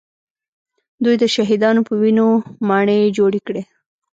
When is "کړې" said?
3.47-3.61